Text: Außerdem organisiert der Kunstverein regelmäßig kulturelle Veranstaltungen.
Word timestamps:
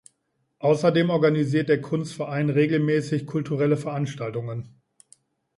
Außerdem 0.57 1.11
organisiert 1.11 1.69
der 1.69 1.79
Kunstverein 1.79 2.49
regelmäßig 2.49 3.27
kulturelle 3.27 3.77
Veranstaltungen. 3.77 4.81